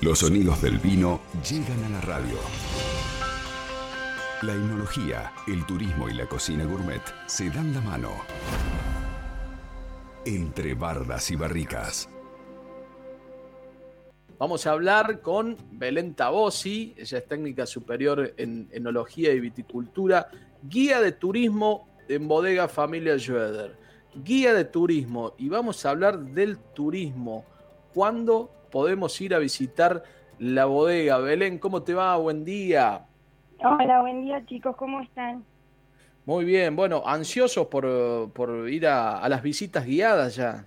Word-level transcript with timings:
Los 0.00 0.20
sonidos 0.20 0.62
del 0.62 0.78
vino 0.78 1.20
llegan 1.42 1.82
a 1.82 1.88
la 1.88 2.00
radio. 2.00 2.38
La 4.42 4.52
enología, 4.52 5.32
el 5.48 5.66
turismo 5.66 6.08
y 6.08 6.14
la 6.14 6.26
cocina 6.26 6.64
gourmet 6.64 7.02
se 7.26 7.50
dan 7.50 7.74
la 7.74 7.80
mano. 7.80 8.12
Entre 10.24 10.74
bardas 10.74 11.32
y 11.32 11.34
barricas. 11.34 12.08
Vamos 14.38 14.68
a 14.68 14.70
hablar 14.70 15.20
con 15.20 15.56
Belén 15.72 16.14
Tabosi, 16.14 16.94
ella 16.96 17.18
es 17.18 17.26
técnica 17.26 17.66
superior 17.66 18.34
en 18.36 18.68
enología 18.70 19.32
y 19.32 19.40
viticultura, 19.40 20.28
guía 20.62 21.00
de 21.00 21.10
turismo 21.10 21.88
en 22.08 22.28
bodega 22.28 22.68
Familia 22.68 23.18
Schroeder. 23.18 23.76
Guía 24.14 24.54
de 24.54 24.64
turismo 24.64 25.34
y 25.38 25.48
vamos 25.48 25.84
a 25.84 25.90
hablar 25.90 26.20
del 26.20 26.56
turismo. 26.56 27.44
¿Cuándo 27.92 28.57
podemos 28.70 29.20
ir 29.20 29.34
a 29.34 29.38
visitar 29.38 30.02
la 30.38 30.66
bodega? 30.66 31.18
Belén, 31.18 31.58
¿cómo 31.58 31.82
te 31.82 31.94
va? 31.94 32.16
Buen 32.16 32.44
día. 32.44 33.06
Hola, 33.60 34.00
buen 34.02 34.24
día 34.24 34.44
chicos, 34.46 34.76
¿cómo 34.76 35.00
están? 35.00 35.44
Muy 36.24 36.44
bien, 36.44 36.76
bueno, 36.76 37.02
ansiosos 37.06 37.66
por, 37.68 38.30
por 38.32 38.68
ir 38.68 38.86
a, 38.86 39.18
a 39.18 39.28
las 39.28 39.42
visitas 39.42 39.84
guiadas 39.86 40.36
ya. 40.36 40.66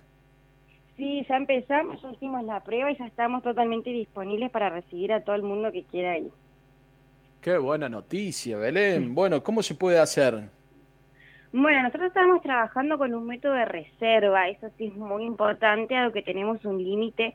Sí, 0.96 1.24
ya 1.28 1.36
empezamos, 1.36 2.02
ya 2.02 2.10
hicimos 2.10 2.44
la 2.44 2.60
prueba 2.60 2.90
y 2.90 2.96
ya 2.96 3.06
estamos 3.06 3.42
totalmente 3.42 3.90
disponibles 3.90 4.50
para 4.50 4.70
recibir 4.70 5.12
a 5.12 5.24
todo 5.24 5.36
el 5.36 5.42
mundo 5.42 5.72
que 5.72 5.84
quiera 5.84 6.18
ir. 6.18 6.30
Qué 7.40 7.56
buena 7.58 7.88
noticia, 7.88 8.56
Belén. 8.56 9.14
Bueno, 9.14 9.42
¿cómo 9.42 9.62
se 9.62 9.74
puede 9.74 9.98
hacer? 9.98 10.48
Bueno, 11.52 11.82
nosotros 11.82 12.08
estamos 12.08 12.40
trabajando 12.42 12.96
con 12.98 13.14
un 13.14 13.26
método 13.26 13.52
de 13.54 13.64
reserva, 13.64 14.48
eso 14.48 14.68
sí 14.78 14.86
es 14.86 14.94
muy 14.94 15.24
importante, 15.24 15.94
dado 15.94 16.12
que 16.12 16.22
tenemos 16.22 16.64
un 16.64 16.82
límite 16.82 17.34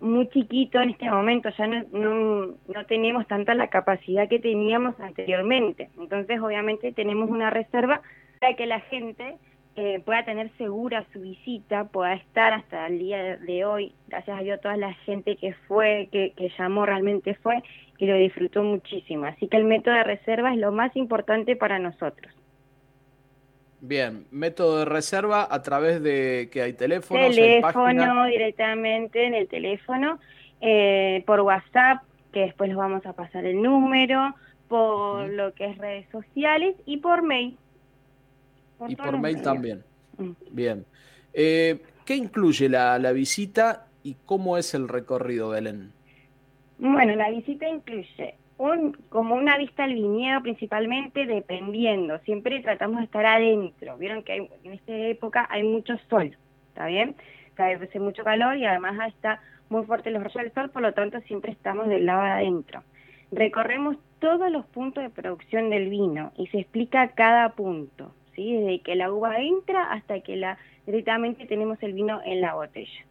muy 0.00 0.28
chiquito 0.28 0.80
en 0.80 0.90
este 0.90 1.10
momento, 1.10 1.48
ya 1.56 1.66
no, 1.66 1.84
no, 1.92 2.46
no, 2.68 2.86
tenemos 2.86 3.26
tanta 3.26 3.54
la 3.54 3.68
capacidad 3.68 4.28
que 4.28 4.38
teníamos 4.38 4.98
anteriormente. 5.00 5.88
Entonces, 5.98 6.40
obviamente, 6.40 6.92
tenemos 6.92 7.30
una 7.30 7.50
reserva 7.50 8.02
para 8.40 8.54
que 8.54 8.66
la 8.66 8.80
gente 8.80 9.36
eh, 9.76 10.00
pueda 10.04 10.24
tener 10.24 10.50
segura 10.56 11.04
su 11.12 11.20
visita, 11.20 11.84
pueda 11.84 12.14
estar 12.14 12.52
hasta 12.52 12.86
el 12.86 12.98
día 12.98 13.36
de 13.36 13.64
hoy. 13.64 13.94
Gracias 14.08 14.38
a 14.38 14.42
Dios, 14.42 14.60
toda 14.60 14.76
la 14.76 14.92
gente 14.92 15.36
que 15.36 15.54
fue, 15.66 16.08
que, 16.12 16.32
que 16.36 16.50
llamó 16.58 16.86
realmente 16.86 17.34
fue 17.34 17.62
y 17.98 18.06
lo 18.06 18.16
disfrutó 18.16 18.62
muchísimo. 18.62 19.26
Así 19.26 19.48
que 19.48 19.56
el 19.56 19.64
método 19.64 19.94
de 19.94 20.04
reserva 20.04 20.52
es 20.52 20.58
lo 20.58 20.72
más 20.72 20.94
importante 20.96 21.56
para 21.56 21.78
nosotros. 21.78 22.35
Bien, 23.86 24.26
método 24.32 24.80
de 24.80 24.84
reserva 24.84 25.46
a 25.48 25.62
través 25.62 26.02
de 26.02 26.48
que 26.50 26.60
hay 26.60 26.72
teléfono. 26.72 27.20
Teléfono 27.20 28.26
directamente 28.26 29.24
en 29.24 29.34
el 29.34 29.46
teléfono, 29.46 30.18
eh, 30.60 31.22
por 31.24 31.40
WhatsApp, 31.42 32.02
que 32.32 32.40
después 32.40 32.68
les 32.68 32.76
vamos 32.76 33.06
a 33.06 33.12
pasar 33.12 33.44
el 33.44 33.62
número, 33.62 34.34
por 34.66 35.28
lo 35.28 35.54
que 35.54 35.66
es 35.66 35.78
redes 35.78 36.08
sociales 36.10 36.74
y 36.84 36.96
por 36.96 37.22
mail 37.22 37.56
y 38.88 38.96
por 38.96 39.18
mail 39.18 39.40
también. 39.42 39.84
Mm. 40.18 40.32
Bien. 40.50 40.84
Eh, 41.32 41.80
¿Qué 42.04 42.16
incluye 42.16 42.68
la, 42.68 42.98
la 42.98 43.12
visita 43.12 43.86
y 44.02 44.16
cómo 44.24 44.58
es 44.58 44.74
el 44.74 44.88
recorrido, 44.88 45.50
Belén? 45.50 45.92
Bueno, 46.78 47.14
la 47.14 47.30
visita 47.30 47.68
incluye 47.68 48.34
un, 48.58 48.92
como 49.08 49.34
una 49.34 49.58
vista 49.58 49.84
al 49.84 49.94
viñedo 49.94 50.42
principalmente, 50.42 51.26
dependiendo. 51.26 52.18
Siempre 52.20 52.60
tratamos 52.60 52.98
de 52.98 53.04
estar 53.04 53.26
adentro. 53.26 53.96
Vieron 53.98 54.22
que 54.22 54.36
en 54.36 54.72
esta 54.72 54.96
época 54.96 55.46
hay 55.50 55.62
mucho 55.62 55.96
sol, 56.08 56.36
¿está 56.68 56.86
bien? 56.86 57.14
Hace 57.56 58.00
mucho 58.00 58.22
calor 58.22 58.56
y 58.56 58.66
además 58.66 59.08
está 59.08 59.40
muy 59.70 59.84
fuerte 59.84 60.10
los 60.10 60.22
rayos 60.22 60.42
del 60.42 60.52
sol, 60.52 60.70
por 60.70 60.82
lo 60.82 60.92
tanto 60.92 61.20
siempre 61.22 61.52
estamos 61.52 61.88
del 61.88 62.06
lado 62.06 62.22
de 62.22 62.30
adentro. 62.30 62.82
Recorremos 63.32 63.96
todos 64.20 64.50
los 64.50 64.66
puntos 64.66 65.02
de 65.02 65.10
producción 65.10 65.70
del 65.70 65.88
vino 65.88 66.32
y 66.36 66.46
se 66.48 66.60
explica 66.60 67.08
cada 67.08 67.50
punto. 67.50 68.12
Desde 68.36 68.80
que 68.80 68.96
la 68.96 69.10
uva 69.10 69.38
entra 69.38 69.90
hasta 69.92 70.20
que 70.20 70.36
la 70.36 70.58
directamente 70.84 71.46
tenemos 71.46 71.82
el 71.82 71.94
vino 71.94 72.20
en 72.24 72.42
la 72.42 72.54
botella. 72.54 73.04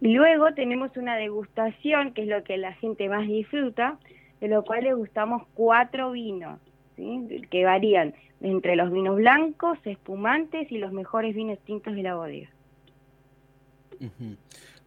Y 0.00 0.14
luego 0.14 0.54
tenemos 0.54 0.96
una 0.96 1.16
degustación, 1.16 2.12
que 2.12 2.22
es 2.22 2.28
lo 2.28 2.42
que 2.44 2.56
la 2.56 2.72
gente 2.74 3.08
más 3.08 3.26
disfruta, 3.26 3.98
de 4.40 4.48
lo 4.48 4.64
cual 4.64 4.84
le 4.84 4.94
gustamos 4.94 5.42
cuatro 5.54 6.12
vinos, 6.12 6.58
que 6.96 7.64
varían 7.64 8.14
entre 8.40 8.76
los 8.76 8.90
vinos 8.90 9.16
blancos, 9.16 9.78
espumantes 9.84 10.70
y 10.72 10.78
los 10.78 10.92
mejores 10.92 11.34
vinos 11.34 11.58
tintos 11.60 11.94
de 11.94 12.02
la 12.02 12.14
bodega. 12.14 12.48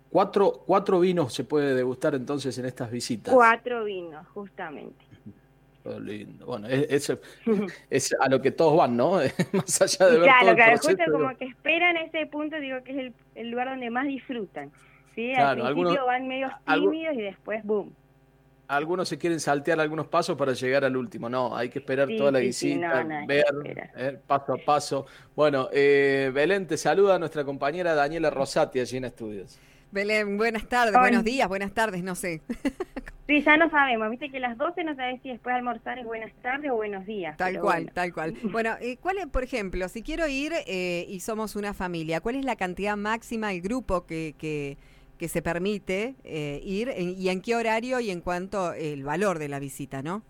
cuatro, 0.09 0.63
cuatro 0.65 0.99
vinos 0.99 1.33
se 1.33 1.43
puede 1.43 1.75
degustar 1.75 2.15
entonces 2.15 2.57
en 2.57 2.65
estas 2.65 2.91
visitas. 2.91 3.33
Cuatro 3.33 3.83
vinos, 3.83 4.27
justamente. 4.29 5.05
Lindo. 5.99 6.45
Bueno, 6.45 6.67
es, 6.67 7.11
es, 7.89 8.15
a 8.17 8.29
lo 8.29 8.41
que 8.41 8.51
todos 8.51 8.77
van, 8.77 8.95
¿no? 8.95 9.17
más 9.51 9.81
allá 9.81 10.05
de 10.05 10.17
ver 10.17 10.23
claro, 10.23 10.39
todo 10.39 10.49
el 10.51 10.55
claro, 10.55 10.77
justo 10.77 11.11
como 11.11 11.37
que 11.37 11.45
esperan 11.45 11.97
ese 11.97 12.25
punto, 12.27 12.57
digo 12.59 12.81
que 12.83 12.91
es 12.93 12.97
el, 12.99 13.13
el 13.35 13.51
lugar 13.51 13.67
donde 13.67 13.89
más 13.89 14.07
disfrutan. 14.07 14.71
¿sí? 15.13 15.33
Al 15.33 15.57
principio 15.73 16.05
van 16.05 16.27
medio 16.27 16.49
tímidos 16.65 17.15
y 17.15 17.21
después, 17.21 17.63
boom. 17.65 17.93
Algunos 18.67 19.09
se 19.09 19.17
quieren 19.17 19.39
saltear 19.39 19.79
algunos 19.79 20.07
pasos 20.07 20.37
para 20.37 20.53
llegar 20.53 20.85
al 20.85 20.95
último. 20.95 21.29
No, 21.29 21.55
hay 21.55 21.69
que 21.69 21.79
esperar 21.79 22.07
toda 22.17 22.31
la 22.31 22.39
visita, 22.39 23.03
ver 23.27 23.45
eh, 23.95 24.19
paso 24.25 24.53
a 24.53 24.57
paso. 24.57 25.05
Bueno, 25.35 25.69
eh, 25.71 26.31
Belén, 26.33 26.65
te 26.65 26.77
saluda 26.77 27.19
nuestra 27.19 27.43
compañera 27.43 27.93
Daniela 27.93 28.29
Rosati 28.29 28.79
allí 28.79 28.97
en 28.97 29.05
Estudios. 29.05 29.59
Belén, 29.91 30.37
buenas 30.37 30.67
tardes, 30.67 30.97
buenos 30.97 31.23
días, 31.23 31.47
buenas 31.47 31.71
tardes, 31.71 32.03
no 32.03 32.15
sé. 32.15 32.41
Sí, 33.25 33.41
ya 33.41 33.55
no 33.55 33.69
sabemos, 33.69 34.09
viste 34.09 34.29
que 34.29 34.39
las 34.41 34.57
12 34.57 34.83
no 34.83 34.95
sabes 34.95 35.21
si 35.21 35.29
después 35.29 35.53
de 35.53 35.59
almorzar 35.59 35.97
es 35.97 36.05
buenas 36.05 36.33
tardes 36.41 36.69
o 36.71 36.75
buenos 36.75 37.05
días. 37.05 37.37
Tal 37.37 37.57
cual, 37.59 37.89
tal 37.93 38.13
cual. 38.13 38.33
Bueno, 38.51 38.75
eh, 38.81 38.97
¿cuál 38.97 39.17
es, 39.17 39.27
por 39.27 39.43
ejemplo, 39.43 39.87
si 39.87 40.03
quiero 40.03 40.27
ir 40.27 40.51
eh, 40.67 41.05
y 41.07 41.21
somos 41.21 41.55
una 41.55 41.73
familia, 41.73 42.19
cuál 42.19 42.35
es 42.35 42.43
la 42.43 42.57
cantidad 42.57 42.97
máxima, 42.97 43.53
el 43.53 43.61
grupo 43.61 44.05
que, 44.05 44.35
que, 44.37 44.77
que 45.23 45.29
se 45.29 45.41
permite 45.41 46.15
eh, 46.25 46.59
ir 46.65 46.89
y 46.97 47.29
en 47.29 47.41
qué 47.41 47.55
horario 47.55 48.01
y 48.01 48.11
en 48.11 48.19
cuanto 48.19 48.73
el 48.73 49.05
valor 49.05 49.39
de 49.39 49.47
la 49.47 49.57
visita, 49.57 50.01
no? 50.01 50.21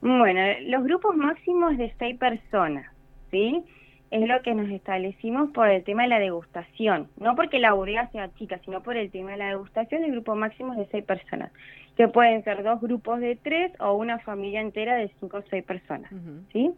Bueno, 0.00 0.40
los 0.68 0.84
grupos 0.84 1.16
máximos 1.16 1.76
de 1.76 1.92
seis 1.98 2.16
personas, 2.16 2.86
¿sí? 3.32 3.64
es 4.12 4.28
lo 4.28 4.40
que 4.42 4.54
nos 4.54 4.70
establecimos 4.70 5.50
por 5.50 5.68
el 5.68 5.82
tema 5.82 6.04
de 6.04 6.10
la 6.10 6.20
degustación, 6.20 7.08
no 7.18 7.34
porque 7.34 7.58
la 7.58 7.72
bodega 7.72 8.08
sea 8.12 8.32
chica, 8.34 8.60
sino 8.64 8.80
por 8.80 8.96
el 8.96 9.10
tema 9.10 9.32
de 9.32 9.38
la 9.38 9.48
degustación, 9.48 10.04
el 10.04 10.12
grupo 10.12 10.36
máximo 10.36 10.74
es 10.74 10.78
de 10.78 10.86
seis 10.92 11.04
personas, 11.04 11.50
que 11.96 12.06
pueden 12.06 12.44
ser 12.44 12.62
dos 12.62 12.80
grupos 12.80 13.18
de 13.18 13.34
tres 13.34 13.72
o 13.80 13.94
una 13.94 14.20
familia 14.20 14.60
entera 14.60 14.94
de 14.94 15.10
cinco 15.18 15.38
o 15.38 15.42
seis 15.50 15.64
personas, 15.64 16.12
¿sí? 16.52 16.70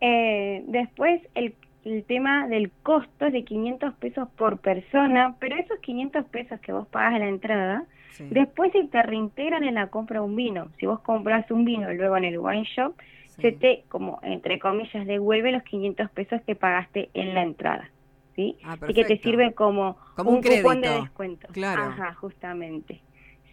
Eh, 0.00 0.64
después, 0.66 1.22
el, 1.36 1.54
el 1.84 2.04
tema 2.04 2.48
del 2.48 2.70
costo 2.82 3.26
es 3.26 3.32
de 3.32 3.44
500 3.44 3.94
pesos 3.94 4.28
por 4.36 4.58
persona, 4.58 5.36
pero 5.38 5.56
esos 5.56 5.78
500 5.80 6.24
pesos 6.26 6.60
que 6.60 6.72
vos 6.72 6.86
pagas 6.88 7.14
a 7.14 7.18
la 7.18 7.28
entrada, 7.28 7.84
después 8.18 8.72
se 8.72 8.84
te 8.84 9.02
reintegran 9.02 9.64
en 9.64 9.74
la 9.74 9.88
compra 9.88 10.20
de 10.20 10.26
un 10.26 10.36
vino. 10.36 10.68
Si 10.78 10.86
vos 10.86 11.00
compras 11.00 11.50
un 11.50 11.64
vino 11.64 11.92
luego 11.92 12.16
en 12.16 12.24
el 12.24 12.38
wine 12.38 12.64
shop, 12.64 12.94
se 13.40 13.52
te, 13.52 13.84
como 13.88 14.18
entre 14.22 14.58
comillas, 14.58 15.06
devuelve 15.06 15.52
los 15.52 15.62
500 15.62 16.10
pesos 16.10 16.42
que 16.42 16.56
pagaste 16.56 17.10
en 17.14 17.34
la 17.34 17.42
entrada. 17.42 17.88
¿sí? 18.34 18.56
Ah, 18.64 18.76
Así 18.80 18.94
que 18.94 19.04
te 19.04 19.18
sirve 19.18 19.52
como, 19.52 19.96
como 20.14 20.30
un, 20.30 20.42
cupón 20.42 20.80
de 20.80 20.90
descuento. 20.90 21.48
Claro. 21.52 21.82
Ajá, 21.82 22.14
justamente. 22.14 23.00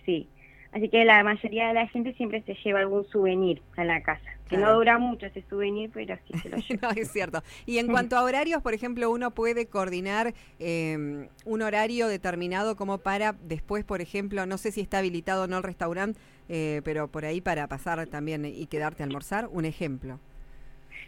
Sí. 0.05 0.29
Así 0.75 0.89
que 0.89 1.05
la 1.05 1.23
mayoría 1.23 1.69
de 1.69 1.73
la 1.73 1.87
gente 1.87 2.13
siempre 2.15 2.41
se 2.41 2.53
lleva 2.55 2.79
algún 2.79 3.07
souvenir 3.07 3.61
a 3.77 3.85
la 3.85 4.03
casa. 4.03 4.29
Que 4.49 4.57
no 4.57 4.73
dura 4.73 4.97
mucho 4.97 5.25
ese 5.25 5.41
souvenir, 5.49 5.89
pero 5.93 6.17
sí 6.27 6.37
se 6.37 6.49
lo 6.49 6.57
lleva. 6.69 6.89
no, 6.89 7.01
es 7.01 7.13
cierto. 7.13 7.41
Y 7.65 7.77
en 7.77 7.87
cuanto 7.87 8.17
a 8.17 8.23
horarios, 8.23 8.61
por 8.61 8.73
ejemplo, 8.73 9.09
uno 9.09 9.31
puede 9.31 9.67
coordinar 9.67 10.33
eh, 10.59 11.29
un 11.45 11.61
horario 11.61 12.09
determinado 12.09 12.75
como 12.75 12.97
para 12.97 13.35
después, 13.41 13.85
por 13.85 14.01
ejemplo, 14.01 14.45
no 14.45 14.57
sé 14.57 14.73
si 14.73 14.81
está 14.81 14.97
habilitado 14.97 15.45
o 15.45 15.47
no 15.47 15.55
el 15.55 15.63
restaurante, 15.63 16.19
eh, 16.49 16.81
pero 16.83 17.07
por 17.07 17.23
ahí 17.23 17.39
para 17.39 17.67
pasar 17.67 18.05
también 18.07 18.43
y 18.43 18.65
quedarte 18.67 19.01
a 19.01 19.05
almorzar, 19.05 19.47
un 19.53 19.63
ejemplo. 19.63 20.19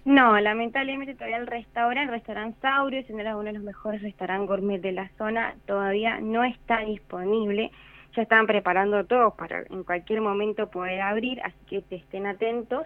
No, 0.06 0.40
lamentablemente 0.40 1.14
todavía 1.14 1.36
el 1.36 1.48
restaurante, 1.48 2.04
el 2.04 2.18
restaurante 2.20 2.58
Saurio, 2.62 3.04
siendo 3.04 3.22
uno 3.38 3.44
de 3.44 3.52
los 3.52 3.64
mejores 3.64 4.02
restaurantes 4.02 4.48
gourmet 4.48 4.80
de 4.80 4.94
la 4.94 5.12
zona, 5.18 5.56
todavía 5.66 6.22
no 6.22 6.46
está 6.46 6.86
disponible 6.86 7.70
ya 8.18 8.24
están 8.24 8.48
preparando 8.48 9.06
todo 9.06 9.36
para 9.36 9.64
en 9.70 9.84
cualquier 9.84 10.22
momento 10.22 10.70
poder 10.70 11.02
abrir, 11.02 11.40
así 11.44 11.84
que 11.88 11.96
estén 11.96 12.26
atentos. 12.26 12.86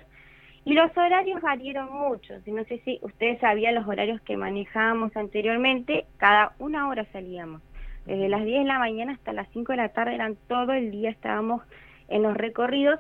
Y 0.65 0.73
los 0.73 0.95
horarios 0.95 1.41
variaron 1.41 1.91
mucho, 1.91 2.35
no 2.45 2.63
sé 2.65 2.79
si 2.85 2.99
ustedes 3.01 3.39
sabían 3.39 3.73
los 3.73 3.87
horarios 3.87 4.21
que 4.21 4.37
manejábamos 4.37 5.15
anteriormente, 5.17 6.05
cada 6.17 6.53
una 6.59 6.87
hora 6.87 7.05
salíamos. 7.11 7.63
Desde 8.05 8.29
las 8.29 8.43
10 8.43 8.59
de 8.59 8.65
la 8.65 8.77
mañana 8.77 9.13
hasta 9.13 9.33
las 9.33 9.47
5 9.53 9.71
de 9.71 9.77
la 9.77 9.89
tarde 9.89 10.13
eran 10.13 10.35
todo 10.47 10.73
el 10.73 10.91
día 10.91 11.09
estábamos 11.09 11.63
en 12.09 12.23
los 12.23 12.35
recorridos, 12.35 12.99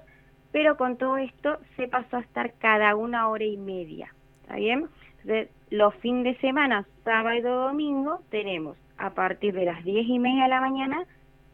pero 0.51 0.75
con 0.77 0.97
todo 0.97 1.17
esto 1.17 1.59
se 1.75 1.87
pasó 1.87 2.17
a 2.17 2.21
estar 2.21 2.53
cada 2.53 2.95
una 2.95 3.27
hora 3.27 3.43
y 3.43 3.57
media, 3.57 4.13
¿está 4.41 4.55
bien? 4.55 4.87
Entonces, 5.23 5.49
los 5.69 5.93
fines 5.95 6.23
de 6.23 6.41
semana, 6.41 6.87
sábado 7.03 7.35
y 7.35 7.41
domingo, 7.41 8.21
tenemos 8.31 8.75
a 8.97 9.11
partir 9.11 9.53
de 9.53 9.65
las 9.65 9.83
10 9.83 10.07
y 10.07 10.19
media 10.19 10.43
de 10.43 10.49
la 10.49 10.61
mañana 10.61 11.05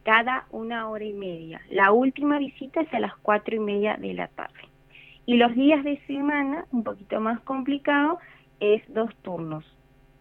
cada 0.08 0.46
una 0.52 0.88
hora 0.88 1.04
y 1.04 1.12
media. 1.12 1.60
La 1.68 1.92
última 1.92 2.38
visita 2.38 2.80
es 2.80 2.94
a 2.94 2.98
las 2.98 3.14
cuatro 3.18 3.54
y 3.54 3.58
media 3.58 3.98
de 3.98 4.14
la 4.14 4.28
tarde. 4.28 4.62
Y 5.26 5.36
los 5.36 5.54
días 5.54 5.84
de 5.84 6.00
semana, 6.06 6.64
un 6.72 6.82
poquito 6.82 7.20
más 7.20 7.40
complicado, 7.40 8.18
es 8.58 8.82
dos 8.88 9.14
turnos. 9.16 9.66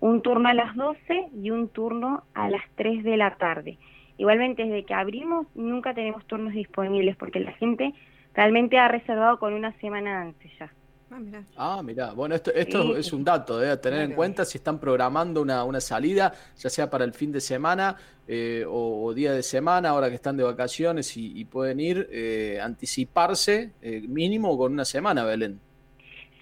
Un 0.02 0.22
turno 0.22 0.50
a 0.50 0.54
las 0.54 0.76
12 0.76 1.30
y 1.42 1.52
un 1.52 1.70
turno 1.70 2.24
a 2.34 2.50
las 2.50 2.64
3 2.76 3.02
de 3.06 3.16
la 3.16 3.38
tarde. 3.38 3.78
Igualmente, 4.18 4.66
desde 4.66 4.84
que 4.84 4.94
abrimos, 4.94 5.48
nunca 5.56 5.94
tenemos 5.94 6.26
turnos 6.26 6.52
disponibles 6.52 7.16
porque 7.16 7.40
la 7.40 7.54
gente 7.54 7.94
realmente 8.34 8.78
ha 8.78 8.90
reservado 8.90 9.40
con 9.40 9.54
una 9.54 9.72
semana 9.80 10.20
antes 10.20 10.52
ya. 10.60 10.70
Ah, 11.10 11.20
mira. 11.84 12.10
Ah, 12.10 12.14
bueno, 12.14 12.36
esto, 12.36 12.54
esto 12.54 12.98
es 12.98 13.14
un 13.14 13.24
dato 13.24 13.64
eh, 13.64 13.70
a 13.70 13.80
tener 13.80 14.02
en 14.02 14.12
cuenta 14.14 14.44
si 14.44 14.58
están 14.58 14.80
programando 14.80 15.42
una, 15.42 15.64
una, 15.64 15.80
salida, 15.80 16.34
ya 16.58 16.70
sea 16.70 16.90
para 16.90 17.06
el 17.06 17.14
fin 17.14 17.32
de 17.32 17.40
semana 17.40 17.96
eh, 18.28 18.66
o, 18.68 19.14
día 19.14 19.32
de 19.32 19.42
semana, 19.42 19.90
ahora 19.90 20.10
que 20.10 20.16
están 20.16 20.36
de 20.36 20.44
vacaciones 20.44 21.16
y, 21.16 21.46
pueden 21.46 21.80
ir, 21.80 22.10
eh, 22.12 22.60
anticiparse 22.62 23.72
mínimo 24.08 24.58
con 24.58 24.74
una 24.74 24.84
semana, 24.84 25.24
Belén. 25.24 25.60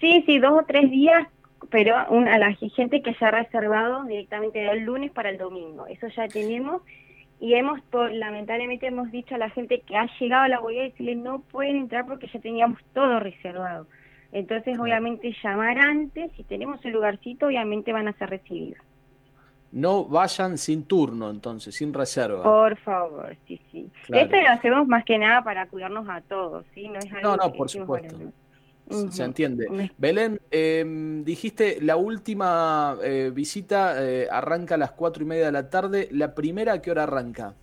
Sí, 0.00 0.24
sí, 0.26 0.38
dos 0.38 0.62
o 0.62 0.64
tres 0.66 0.90
días, 0.90 1.28
pero 1.70 1.96
a 1.96 2.38
la 2.38 2.52
gente 2.54 3.02
que 3.02 3.14
ya 3.20 3.28
ha 3.28 3.30
reservado 3.30 4.04
directamente 4.04 4.58
del 4.58 4.80
lunes 4.80 5.12
para 5.12 5.30
el 5.30 5.38
domingo. 5.38 5.86
Eso 5.86 6.08
ya 6.08 6.26
tenemos 6.26 6.82
y 7.38 7.54
hemos, 7.54 7.80
lamentablemente, 7.92 8.86
hemos 8.86 9.10
dicho 9.12 9.34
a 9.34 9.38
la 9.38 9.50
gente 9.50 9.80
que 9.80 9.96
ha 9.96 10.08
llegado 10.18 10.44
a 10.44 10.48
la 10.48 10.58
bodega 10.58 10.84
y 10.86 10.90
decirle 10.90 11.16
no 11.16 11.40
pueden 11.40 11.76
entrar 11.76 12.06
porque 12.06 12.28
ya 12.32 12.40
teníamos 12.40 12.80
todo 12.94 13.20
reservado. 13.20 13.86
Entonces, 14.32 14.78
obviamente, 14.78 15.34
llamar 15.42 15.78
antes, 15.78 16.30
si 16.36 16.44
tenemos 16.44 16.84
el 16.84 16.92
lugarcito, 16.92 17.46
obviamente 17.46 17.92
van 17.92 18.08
a 18.08 18.12
ser 18.14 18.30
recibidos. 18.30 18.78
No 19.72 20.04
vayan 20.04 20.58
sin 20.58 20.84
turno, 20.84 21.30
entonces, 21.30 21.74
sin 21.74 21.92
reserva. 21.92 22.42
Por 22.42 22.76
favor, 22.78 23.36
sí, 23.46 23.60
sí. 23.70 23.90
Esto 24.08 24.36
lo 24.36 24.48
hacemos 24.48 24.88
más 24.88 25.04
que 25.04 25.18
nada 25.18 25.42
para 25.42 25.66
cuidarnos 25.66 26.08
a 26.08 26.20
todos, 26.22 26.64
¿sí? 26.74 26.88
No, 26.88 26.98
es 26.98 27.12
algo 27.12 27.36
no, 27.36 27.52
por 27.52 27.68
supuesto. 27.68 28.16
Se 29.10 29.24
entiende. 29.24 29.90
Belén, 29.98 30.40
em, 30.50 31.24
dijiste 31.24 31.78
la 31.80 31.96
última 31.96 32.96
eh, 33.02 33.32
visita 33.34 33.96
eh, 34.00 34.28
arranca 34.30 34.76
a 34.76 34.78
las 34.78 34.92
cuatro 34.92 35.24
y 35.24 35.26
media 35.26 35.46
de 35.46 35.52
la 35.52 35.68
tarde. 35.68 36.08
¿La 36.12 36.34
primera 36.34 36.74
a 36.74 36.82
qué 36.82 36.92
hora 36.92 37.02
arranca? 37.02 37.54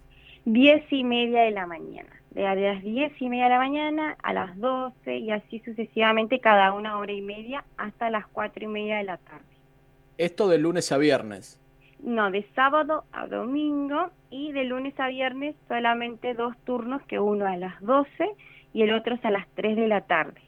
Diez 0.44 0.84
y 0.92 1.06
media 1.06 1.44
de 1.44 1.52
la 1.52 1.66
mañana 1.66 2.10
de 2.34 2.44
las 2.44 2.84
diez 2.84 3.14
y 3.22 3.30
media 3.30 3.46
de 3.46 3.50
la 3.52 3.58
mañana 3.60 4.18
a 4.24 4.34
las 4.34 4.58
12 4.60 5.18
y 5.18 5.32
así 5.32 5.60
sucesivamente 5.60 6.40
cada 6.40 6.74
una 6.74 6.98
hora 6.98 7.12
y 7.12 7.22
media 7.22 7.64
hasta 7.78 8.10
las 8.10 8.26
cuatro 8.28 8.64
y 8.64 8.68
media 8.68 8.98
de 8.98 9.04
la 9.04 9.18
tarde. 9.18 9.46
¿Esto 10.18 10.48
de 10.48 10.58
lunes 10.58 10.92
a 10.92 10.98
viernes? 10.98 11.60
No, 12.04 12.32
de 12.32 12.46
sábado 12.54 13.06
a 13.12 13.28
domingo 13.28 14.10
y 14.30 14.52
de 14.52 14.66
lunes 14.66 15.00
a 15.00 15.08
viernes 15.08 15.56
solamente 15.68 16.34
dos 16.34 16.56
turnos, 16.66 17.02
que 17.04 17.20
uno 17.20 17.46
a 17.46 17.56
las 17.56 17.80
12 17.82 18.10
y 18.74 18.82
el 18.82 18.94
otro 18.94 19.16
es 19.16 19.24
a 19.24 19.32
las 19.32 19.48
3 19.56 19.76
de 19.76 19.88
la 19.88 20.02
tarde. 20.02 20.42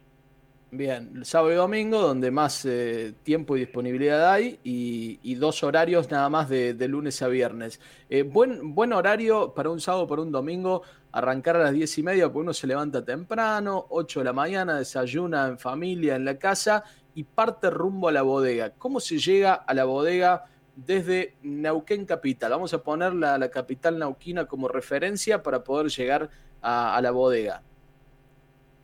Bien, 0.77 1.24
sábado 1.24 1.54
y 1.54 1.56
domingo, 1.56 2.01
donde 2.01 2.31
más 2.31 2.66
eh, 2.66 3.13
tiempo 3.24 3.56
y 3.56 3.62
disponibilidad 3.62 4.30
hay, 4.30 4.60
y, 4.62 5.36
dos 5.36 5.63
horarios 5.63 6.12
nada 6.12 6.27
más 6.27 6.50
de, 6.50 6.74
lunes 6.89 7.22
a 7.22 7.30
viernes. 7.30 7.80
Eh, 8.10 8.24
buen, 8.24 8.92
horario 8.92 9.54
para 9.54 9.69
un 9.69 9.80
sábado, 9.80 10.06
para 10.06 10.22
un 10.22 10.33
domingo, 10.33 10.81
arrancar 11.13 11.56
a 11.56 11.60
las 11.60 11.72
diez 11.72 11.98
y 11.98 12.04
media, 12.04 12.25
porque 12.25 12.39
uno 12.39 12.54
se 12.54 12.68
levanta 12.68 13.06
temprano, 13.06 13.86
8 13.89 14.19
de 14.19 14.25
la 14.25 14.33
mañana, 14.33 14.77
desayuna 14.77 15.48
en 15.48 15.57
familia, 15.57 16.18
en 16.18 16.25
la 16.25 16.38
casa, 16.38 16.83
y 17.13 17.24
parte 17.24 17.69
rumbo 17.69 18.10
a 18.10 18.12
la 18.12 18.24
bodega. 18.24 18.72
¿Cómo 18.72 19.00
se 19.00 19.18
llega 19.18 19.54
a 19.54 19.74
la 19.74 19.86
bodega 19.86 20.44
desde 20.75 21.38
Neuquén 21.42 22.06
Capital? 22.06 22.51
Vamos 22.51 22.74
a 22.74 22.83
poner 22.83 23.13
la, 23.13 23.38
la 23.38 23.50
capital 23.50 23.98
nauquina 23.98 24.45
como 24.45 24.68
referencia 24.68 25.42
para 25.42 25.63
poder 25.63 25.88
llegar 25.88 26.30
a 26.62 27.00
la 27.01 27.12
bodega. 27.12 27.63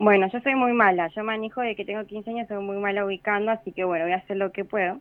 Bueno, 0.04 0.28
yo 0.34 0.40
soy 0.40 0.56
muy 0.56 0.74
mala, 0.74 1.10
yo 1.10 1.24
manejo 1.24 1.62
de 1.62 1.76
que 1.76 1.86
tengo 1.86 2.04
15 2.04 2.32
años, 2.32 2.48
soy 2.48 2.58
muy 2.58 2.78
mala 2.78 3.06
ubicando, 3.06 3.52
así 3.52 3.72
que 3.72 3.84
bueno, 3.84 4.06
voy 4.06 4.14
a 4.14 4.18
hacer 4.18 4.36
lo 4.36 4.52
que 4.52 4.66
puedo. 4.66 5.00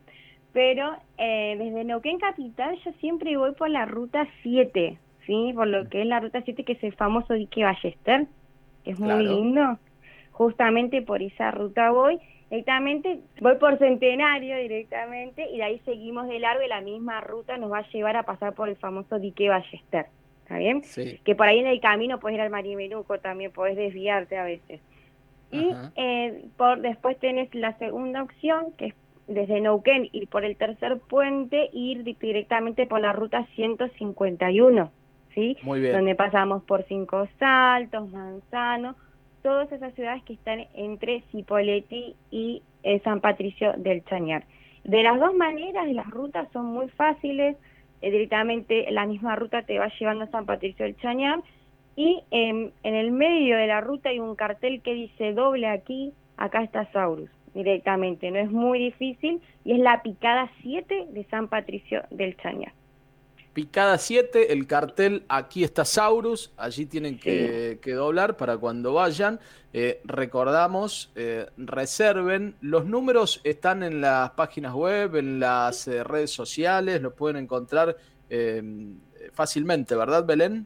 Pero 0.53 0.95
eh, 1.17 1.55
desde 1.57 1.83
Neuquén 1.83 2.19
Capital 2.19 2.77
yo 2.85 2.91
siempre 2.99 3.35
voy 3.35 3.53
por 3.55 3.71
la 3.71 3.85
ruta 3.85 4.27
7, 4.43 4.99
¿sí? 5.25 5.53
Por 5.55 5.65
lo 5.65 5.89
que 5.89 6.01
es 6.01 6.07
la 6.07 6.19
ruta 6.19 6.43
7, 6.45 6.63
que 6.63 6.73
es 6.73 6.83
el 6.83 6.93
famoso 6.93 7.33
dique 7.33 7.63
Ballester, 7.63 8.27
que 8.83 8.91
es 8.91 8.99
muy 8.99 9.25
lindo. 9.25 9.79
Justamente 10.33 11.01
por 11.01 11.23
esa 11.23 11.49
ruta 11.49 11.89
voy. 11.89 12.19
Directamente 12.51 13.21
voy 13.39 13.55
por 13.55 13.79
Centenario 13.79 14.55
directamente 14.57 15.49
y 15.49 15.57
de 15.57 15.63
ahí 15.63 15.81
seguimos 15.83 16.27
de 16.27 16.37
largo 16.37 16.61
y 16.63 16.67
la 16.67 16.81
misma 16.81 17.21
ruta 17.21 17.57
nos 17.57 17.71
va 17.71 17.79
a 17.79 17.89
llevar 17.89 18.17
a 18.17 18.23
pasar 18.23 18.53
por 18.53 18.69
el 18.69 18.75
famoso 18.75 19.17
dique 19.17 19.49
Ballester. 19.49 20.05
¿Está 20.43 20.59
bien? 20.59 20.83
Que 21.23 21.33
por 21.33 21.47
ahí 21.47 21.57
en 21.57 21.65
el 21.65 21.81
camino 21.81 22.19
puedes 22.19 22.35
ir 22.35 22.41
al 22.41 22.51
Marimenuco 22.51 23.17
también, 23.17 23.51
puedes 23.51 23.75
desviarte 23.75 24.37
a 24.37 24.43
veces. 24.43 24.79
Y 25.51 25.73
eh, 25.95 26.45
por 26.57 26.81
después 26.81 27.19
tenés 27.19 27.53
la 27.53 27.77
segunda 27.77 28.23
opción, 28.23 28.73
que 28.77 28.87
es 28.87 28.95
desde 29.27 29.61
Neuquén 29.61 30.09
ir 30.11 30.27
por 30.27 30.43
el 30.43 30.55
tercer 30.55 30.99
puente, 30.99 31.69
ir 31.73 32.03
directamente 32.03 32.85
por 32.85 32.99
la 32.99 33.13
ruta 33.13 33.45
151, 33.55 34.91
¿sí? 35.33 35.57
Muy 35.63 35.79
bien. 35.79 35.93
Donde 35.93 36.15
pasamos 36.15 36.63
por 36.63 36.83
Cinco 36.83 37.27
Saltos, 37.39 38.09
Manzano, 38.11 38.95
todas 39.41 39.71
esas 39.71 39.93
ciudades 39.93 40.23
que 40.23 40.33
están 40.33 40.67
entre 40.73 41.21
Cipolletti 41.31 42.15
y 42.29 42.61
eh, 42.83 42.99
San 43.03 43.21
Patricio 43.21 43.73
del 43.77 44.03
Chañar. 44.05 44.43
De 44.83 45.03
las 45.03 45.19
dos 45.19 45.33
maneras, 45.33 45.87
las 45.91 46.09
rutas 46.09 46.47
son 46.51 46.65
muy 46.67 46.89
fáciles, 46.89 47.55
eh, 48.01 48.11
directamente 48.11 48.89
la 48.91 49.05
misma 49.05 49.35
ruta 49.35 49.61
te 49.63 49.77
va 49.77 49.91
llevando 49.99 50.25
a 50.25 50.31
San 50.31 50.45
Patricio 50.45 50.85
del 50.85 50.97
Chañar, 50.97 51.39
y 51.95 52.23
en 52.31 52.71
el 52.83 53.11
medio 53.11 53.57
de 53.57 53.67
la 53.67 53.81
ruta 53.81 54.09
hay 54.09 54.19
un 54.19 54.35
cartel 54.35 54.81
que 54.81 54.93
dice 54.93 55.33
doble 55.33 55.67
aquí, 55.67 56.13
acá 56.37 56.63
está 56.63 56.91
Saurus 56.91 57.29
directamente, 57.53 58.31
no 58.31 58.39
es 58.39 58.49
muy 58.49 58.79
difícil 58.79 59.41
y 59.65 59.73
es 59.73 59.79
la 59.79 60.01
picada 60.01 60.49
7 60.61 61.07
de 61.09 61.25
San 61.25 61.47
Patricio 61.47 62.03
del 62.09 62.37
Chañar. 62.37 62.73
Picada 63.53 63.97
7, 63.97 64.53
el 64.53 64.65
cartel 64.65 65.25
aquí 65.27 65.65
está 65.65 65.83
Saurus, 65.83 66.53
allí 66.55 66.85
tienen 66.85 67.19
que, 67.19 67.77
doblar 67.83 68.37
para 68.37 68.57
cuando 68.57 68.93
vayan. 68.93 69.41
Eh, 69.73 69.99
recordamos, 70.05 71.11
eh, 71.15 71.47
reserven, 71.57 72.55
los 72.61 72.85
números 72.85 73.41
están 73.43 73.83
en 73.83 73.99
las 73.99 74.31
páginas 74.31 74.73
web, 74.73 75.17
en 75.17 75.41
las 75.41 75.85
eh, 75.89 76.01
redes 76.05 76.31
sociales, 76.31 77.01
los 77.01 77.13
pueden 77.13 77.43
encontrar 77.43 77.97
fácilmente, 79.33 79.93
¿verdad 79.93 80.25
Belén? 80.25 80.65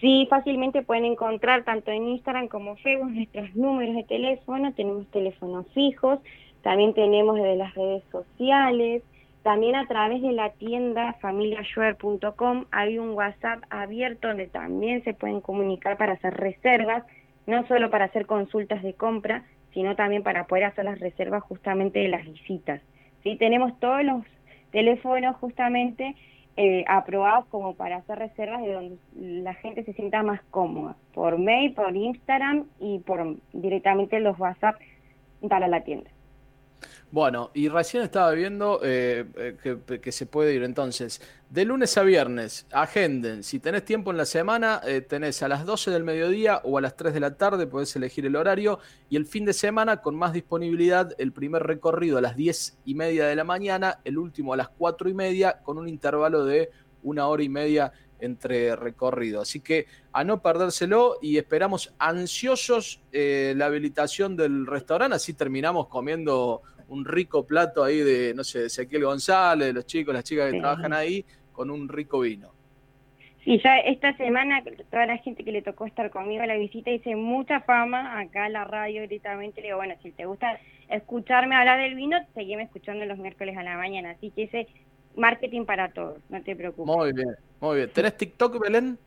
Sí, 0.00 0.26
fácilmente 0.30 0.82
pueden 0.82 1.04
encontrar 1.04 1.64
tanto 1.64 1.90
en 1.90 2.06
Instagram 2.06 2.48
como 2.48 2.76
Facebook 2.76 3.10
nuestros 3.10 3.54
números 3.56 3.96
de 3.96 4.04
teléfono, 4.04 4.72
tenemos 4.74 5.10
teléfonos 5.10 5.66
fijos, 5.74 6.20
también 6.62 6.94
tenemos 6.94 7.36
de 7.36 7.56
las 7.56 7.74
redes 7.74 8.04
sociales, 8.12 9.02
también 9.42 9.74
a 9.74 9.86
través 9.86 10.22
de 10.22 10.32
la 10.32 10.50
tienda 10.50 11.14
familiashuer.com 11.14 12.66
hay 12.70 12.98
un 12.98 13.10
WhatsApp 13.10 13.62
abierto 13.70 14.28
donde 14.28 14.46
también 14.46 15.02
se 15.04 15.14
pueden 15.14 15.40
comunicar 15.40 15.96
para 15.96 16.12
hacer 16.12 16.34
reservas, 16.34 17.04
no 17.46 17.66
solo 17.66 17.90
para 17.90 18.04
hacer 18.04 18.26
consultas 18.26 18.82
de 18.82 18.94
compra, 18.94 19.44
sino 19.72 19.96
también 19.96 20.22
para 20.22 20.46
poder 20.46 20.64
hacer 20.64 20.84
las 20.84 21.00
reservas 21.00 21.42
justamente 21.42 22.00
de 22.00 22.08
las 22.08 22.24
visitas. 22.24 22.82
Sí, 23.22 23.36
tenemos 23.36 23.78
todos 23.80 24.04
los 24.04 24.22
teléfonos 24.70 25.36
justamente 25.36 26.14
eh, 26.60 26.84
aprobados 26.88 27.46
como 27.46 27.76
para 27.76 27.98
hacer 27.98 28.18
reservas 28.18 28.60
de 28.62 28.72
donde 28.72 28.98
la 29.14 29.54
gente 29.54 29.84
se 29.84 29.92
sienta 29.92 30.24
más 30.24 30.42
cómoda, 30.50 30.96
por 31.14 31.38
mail, 31.38 31.72
por 31.72 31.94
Instagram 31.94 32.64
y 32.80 32.98
por 32.98 33.36
directamente 33.52 34.18
los 34.18 34.36
WhatsApp 34.40 34.74
para 35.48 35.68
la 35.68 35.84
tienda. 35.84 36.10
Bueno, 37.10 37.50
y 37.54 37.68
recién 37.70 38.02
estaba 38.02 38.32
viendo 38.32 38.80
eh, 38.82 39.24
eh, 39.64 39.80
que, 40.02 40.12
se 40.12 40.26
puede 40.26 40.52
ir 40.52 40.62
entonces, 40.62 41.22
de 41.48 41.64
lunes 41.64 41.96
a 41.96 42.02
viernes, 42.02 42.66
agenden, 42.70 43.42
si 43.42 43.60
tenés 43.60 43.86
tiempo 43.86 44.10
en 44.10 44.18
la 44.18 44.26
semana, 44.26 44.82
eh, 44.86 45.00
tenés 45.00 45.42
a 45.42 45.48
las 45.48 45.64
12 45.64 45.90
del 45.90 46.04
mediodía 46.04 46.60
o 46.64 46.76
a 46.76 46.82
las 46.82 46.96
3 46.96 47.14
de 47.14 47.20
la 47.20 47.34
tarde, 47.34 47.66
podés 47.66 47.96
elegir 47.96 48.26
el 48.26 48.36
horario, 48.36 48.78
y 49.08 49.16
el 49.16 49.24
fin 49.24 49.46
de 49.46 49.54
semana 49.54 50.02
con 50.02 50.16
más 50.16 50.34
disponibilidad, 50.34 51.14
el 51.16 51.32
primer 51.32 51.62
recorrido 51.62 52.18
a 52.18 52.20
las 52.20 52.36
10 52.36 52.80
y 52.84 52.94
media 52.94 53.26
de 53.26 53.36
la 53.36 53.44
mañana, 53.44 54.00
el 54.04 54.18
último 54.18 54.52
a 54.52 54.58
las 54.58 54.68
4 54.68 55.08
y 55.08 55.14
media, 55.14 55.60
con 55.62 55.78
un 55.78 55.88
intervalo 55.88 56.44
de 56.44 56.70
una 57.04 57.26
hora 57.26 57.42
y 57.42 57.48
media 57.48 57.90
entre 58.20 58.76
recorrido. 58.76 59.40
Así 59.40 59.60
que 59.60 59.86
a 60.12 60.24
no 60.24 60.42
perdérselo 60.42 61.16
y 61.22 61.38
esperamos 61.38 61.94
ansiosos 61.98 63.00
la 63.12 63.66
habilitación 63.66 64.36
del 64.36 64.66
restaurante, 64.66 65.14
así 65.16 65.32
terminamos 65.32 65.86
comiendo 65.86 66.62
un 66.88 67.04
rico 67.04 67.46
plato 67.46 67.84
ahí 67.84 67.98
de, 67.98 68.34
no 68.34 68.44
sé, 68.44 68.60
de 68.60 68.66
Ezequiel 68.66 69.04
González, 69.04 69.74
los 69.74 69.86
chicos, 69.86 70.14
las 70.14 70.24
chicas 70.24 70.52
que 70.52 70.58
trabajan 70.58 70.92
ahí, 70.92 71.24
con 71.52 71.70
un 71.70 71.88
rico 71.88 72.20
vino. 72.20 72.50
Sí, 73.44 73.60
ya 73.64 73.78
esta 73.78 74.16
semana 74.16 74.62
toda 74.90 75.06
la 75.06 75.16
gente 75.18 75.44
que 75.44 75.52
le 75.52 75.62
tocó 75.62 75.86
estar 75.86 76.10
conmigo 76.10 76.42
a 76.42 76.46
la 76.46 76.56
visita 76.56 76.90
hice 76.90 77.16
mucha 77.16 77.60
fama 77.60 78.18
acá 78.18 78.46
en 78.46 78.52
la 78.52 78.64
radio 78.64 79.02
directamente. 79.02 79.60
Le 79.60 79.68
digo, 79.68 79.78
bueno, 79.78 79.94
si 80.02 80.10
te 80.10 80.26
gusta 80.26 80.58
escucharme 80.88 81.56
hablar 81.56 81.80
del 81.80 81.94
vino, 81.94 82.18
seguime 82.34 82.64
escuchando 82.64 83.06
los 83.06 83.18
miércoles 83.18 83.56
a 83.56 83.62
la 83.62 83.76
mañana. 83.76 84.10
Así 84.10 84.30
que 84.32 84.44
ese 84.44 84.68
marketing 85.16 85.64
para 85.64 85.92
todos, 85.92 86.18
no 86.28 86.42
te 86.42 86.56
preocupes. 86.56 86.94
Muy 86.94 87.12
bien, 87.12 87.36
muy 87.60 87.76
bien. 87.76 87.90
¿Tenés 87.90 88.16
TikTok, 88.16 88.60
Belén? 88.60 88.98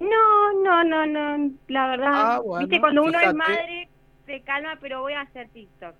No, 0.00 0.52
no, 0.62 0.84
no, 0.84 1.06
no, 1.06 1.50
la 1.68 1.88
verdad. 1.88 2.12
Ah, 2.12 2.40
bueno, 2.44 2.66
Viste, 2.66 2.80
cuando 2.80 3.04
uno 3.04 3.18
es 3.20 3.34
madre, 3.34 3.88
se 4.26 4.40
calma, 4.40 4.76
pero 4.80 5.00
voy 5.00 5.14
a 5.14 5.22
hacer 5.22 5.48
TikTok. 5.48 5.94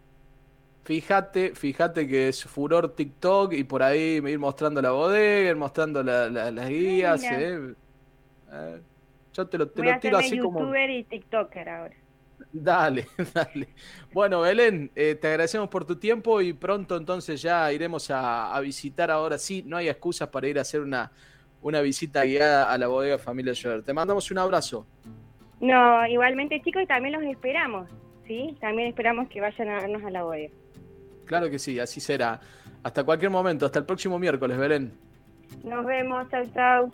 Fíjate, 0.87 1.53
fíjate 1.57 2.07
que 2.07 2.29
es 2.29 2.45
furor 2.45 2.95
TikTok 2.95 3.53
y 3.55 3.65
por 3.65 3.83
ahí 3.83 4.21
me 4.23 4.31
ir 4.31 4.39
mostrando 4.39 4.81
la 4.81 4.93
bodega, 4.93 5.51
ir 5.51 5.57
mostrando 5.57 6.01
la- 6.01 6.31
la- 6.31 6.53
las 6.53 6.69
guías. 6.69 7.25
eh. 7.25 7.75
Eh, 8.53 8.81
yo 9.33 9.49
te 9.49 9.59
lo, 9.59 9.69
te 9.69 9.83
Voy 9.83 9.91
a 9.91 9.95
lo 9.97 10.01
tiro 10.01 10.17
hacerme 10.17 10.37
así 10.37 10.39
como. 10.39 10.61
youtuber 10.61 10.91
y 10.91 11.03
TikToker 11.03 11.69
ahora. 11.69 11.97
Dale, 12.53 13.09
dale. 13.35 13.75
Bueno, 14.13 14.43
Belén, 14.43 14.93
eh, 14.95 15.17
te 15.17 15.27
agradecemos 15.27 15.69
por 15.69 15.85
tu 15.85 15.97
tiempo 15.97 16.41
y 16.41 16.53
pronto 16.53 16.97
entonces 16.97 17.43
ya 17.43 17.73
iremos 17.73 18.09
a, 18.13 18.55
a 18.55 18.61
visitar 18.61 19.11
ahora 19.11 19.39
sí. 19.39 19.65
No 19.67 19.77
hay 19.77 19.89
excusas 19.89 20.29
para 20.29 20.47
ir 20.47 20.57
a 20.57 20.63
hacer 20.63 20.83
una, 20.83 21.11
una 21.63 21.81
visita 21.81 22.23
guiada 22.25 22.73
a 22.73 22.79
la 22.79 22.87
bodega 22.87 23.19
Familia 23.19 23.55
Schroeder. 23.57 23.83
Te 23.83 23.93
mandamos 23.93 24.31
un 24.31 24.39
abrazo. 24.39 24.87
No, 25.61 26.07
igualmente 26.07 26.63
chicos, 26.63 26.83
y 26.83 26.87
también 26.87 27.15
los 27.15 27.25
esperamos, 27.25 27.89
¿sí? 28.27 28.57
También 28.61 28.89
esperamos 28.89 29.29
que 29.29 29.41
vayan 29.41 29.69
a 29.69 29.81
vernos 29.81 30.05
a 30.05 30.11
la 30.11 30.23
bodega. 30.23 30.53
Claro 31.25 31.51
que 31.51 31.59
sí, 31.59 31.79
así 31.79 32.01
será. 32.01 32.41
Hasta 32.83 33.05
cualquier 33.05 33.31
momento, 33.31 33.67
hasta 33.67 33.79
el 33.79 33.85
próximo 33.85 34.19
miércoles, 34.19 34.57
Belén. 34.57 34.93
Nos 35.65 35.85
vemos, 35.85 36.29
chau, 36.31 36.45
chau. 36.55 36.93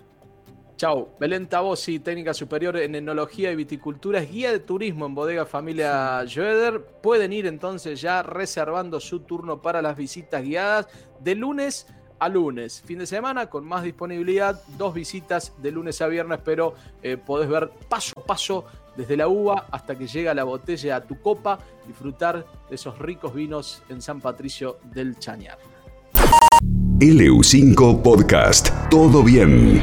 Chau. 0.76 1.10
Belén 1.20 1.46
Tabosi, 1.46 2.00
técnica 2.00 2.34
superior 2.34 2.76
en 2.76 2.94
enología 2.94 3.52
y 3.52 3.56
viticultura, 3.56 4.20
es 4.20 4.30
guía 4.30 4.50
de 4.50 4.58
turismo 4.58 5.06
en 5.06 5.14
bodega 5.14 5.46
familia 5.46 6.24
Schroeder. 6.26 6.80
Pueden 7.02 7.32
ir 7.32 7.46
entonces 7.46 8.00
ya 8.00 8.22
reservando 8.22 8.98
su 8.98 9.20
turno 9.20 9.60
para 9.62 9.82
las 9.82 9.96
visitas 9.96 10.42
guiadas 10.42 10.88
de 11.20 11.34
lunes 11.34 11.86
a 12.18 12.28
lunes. 12.28 12.82
Fin 12.86 12.98
de 12.98 13.06
semana 13.06 13.48
con 13.50 13.64
más 13.64 13.82
disponibilidad, 13.82 14.60
dos 14.78 14.94
visitas 14.94 15.52
de 15.62 15.70
lunes 15.70 16.00
a 16.00 16.08
viernes, 16.08 16.40
pero 16.44 16.74
eh, 17.02 17.16
podés 17.16 17.48
ver 17.48 17.70
paso 17.88 18.12
a 18.18 18.24
paso 18.24 18.64
desde 18.96 19.16
la 19.16 19.28
uva 19.28 19.66
hasta 19.70 19.96
que 19.96 20.06
llega 20.06 20.34
la 20.34 20.44
botella 20.44 20.96
a 20.96 21.00
tu 21.02 21.20
copa, 21.20 21.58
disfrutar 21.86 22.44
de 22.68 22.74
esos 22.74 22.98
ricos 22.98 23.34
vinos 23.34 23.82
en 23.88 24.02
San 24.02 24.20
Patricio 24.20 24.78
del 24.92 25.18
Chañar. 25.18 25.58
LU5 27.00 28.02
Podcast. 28.02 28.70
Todo 28.88 29.22
bien. 29.22 29.82